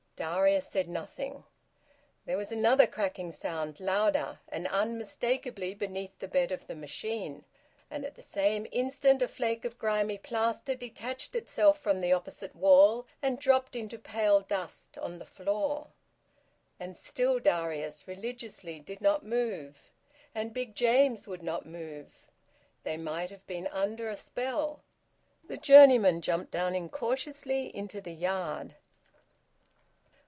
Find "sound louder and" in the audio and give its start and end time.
3.31-4.67